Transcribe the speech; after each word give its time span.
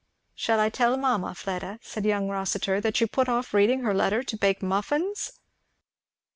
"Shall 0.33 0.59
I 0.59 0.69
tell 0.69 0.97
mamma, 0.97 1.35
Fleda," 1.35 1.77
said 1.83 2.05
young 2.05 2.27
Rossitur, 2.27 2.81
"that 2.81 2.99
you 2.99 3.05
put 3.05 3.29
off 3.29 3.53
reading 3.53 3.81
her 3.83 3.93
letter 3.93 4.23
to 4.23 4.35
bake 4.35 4.63
muffins?" 4.63 5.33